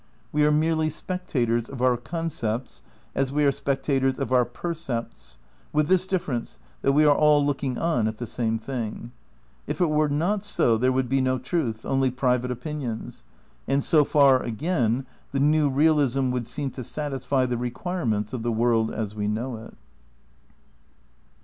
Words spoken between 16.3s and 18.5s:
would seem to satisfy the requirements of